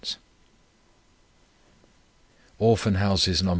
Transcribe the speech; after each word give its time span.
ORPHAN 2.57 2.95
HOUSES 2.95 3.43
NOS. 3.43 3.49